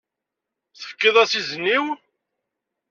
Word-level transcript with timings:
Tefkiḍ-as 0.79 1.31
izen-iw? 1.39 1.85